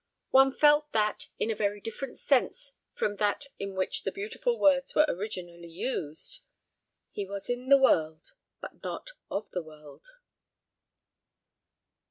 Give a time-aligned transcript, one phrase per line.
[0.31, 4.95] One felt that, in a very different sense from that in which the beautiful words
[4.95, 6.39] were originally used
[7.11, 10.07] 'he was in the world, but not of the world.'